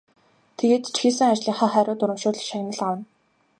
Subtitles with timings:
[0.57, 3.03] Тэгээд ч хийсэн ажлынхаа хариуд урамшуулал шагнал авна.